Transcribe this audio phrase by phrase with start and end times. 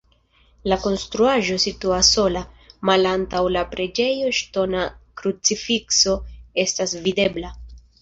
[0.71, 2.41] La konstruaĵo situas sola,
[2.91, 4.85] malantaŭ la preĝejo ŝtona
[5.23, 6.19] krucifikso
[6.69, 7.59] estas videbla.